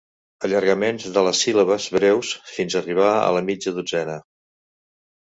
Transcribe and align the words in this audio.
Allargaments 0.47 1.03
de 1.17 1.21
les 1.25 1.41
síl·labes 1.45 1.85
breus 1.97 2.31
fins 2.53 2.77
arribar 2.79 3.11
a 3.11 3.27
la 3.35 3.43
mitja 3.51 3.75
dotzena. 3.77 4.17